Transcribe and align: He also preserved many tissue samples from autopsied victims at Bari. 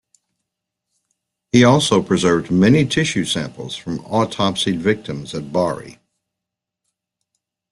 He 1.51 1.63
also 1.63 2.01
preserved 2.01 2.49
many 2.49 2.87
tissue 2.87 3.23
samples 3.23 3.75
from 3.75 3.99
autopsied 3.99 4.77
victims 4.79 5.35
at 5.35 5.53
Bari. 5.53 5.99